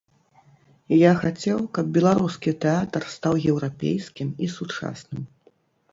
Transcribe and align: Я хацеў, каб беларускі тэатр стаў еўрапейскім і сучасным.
Я 0.99 1.11
хацеў, 1.23 1.59
каб 1.77 1.85
беларускі 1.99 2.55
тэатр 2.65 3.01
стаў 3.19 3.33
еўрапейскім 3.53 4.29
і 4.47 4.51
сучасным. 4.59 5.23